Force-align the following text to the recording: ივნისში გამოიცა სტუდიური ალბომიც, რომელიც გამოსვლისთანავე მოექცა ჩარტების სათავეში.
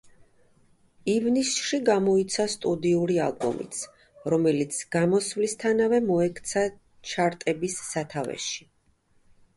ივნისში 1.11 1.79
გამოიცა 1.89 2.45
სტუდიური 2.53 3.19
ალბომიც, 3.27 3.83
რომელიც 4.35 4.81
გამოსვლისთანავე 4.97 6.01
მოექცა 6.09 6.65
ჩარტების 7.13 7.77
სათავეში. 7.93 8.71